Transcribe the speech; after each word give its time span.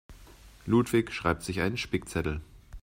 Ludwig 0.65 1.11
schreibt 1.13 1.43
sich 1.43 1.61
einen 1.61 1.77
Spickzettel. 1.77 2.41